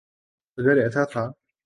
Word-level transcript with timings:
اگر 0.57 0.75
ایسا 0.83 1.03
تھا۔ 1.05 1.23